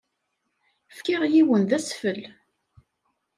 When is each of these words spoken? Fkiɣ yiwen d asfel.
Fkiɣ 0.97 1.21
yiwen 1.33 1.61
d 1.69 1.71
asfel. 1.77 2.19